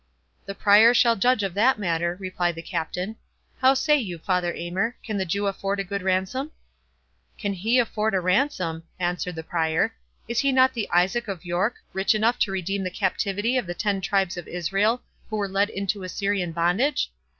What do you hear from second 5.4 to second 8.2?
afford a good ransom?" "Can he afford a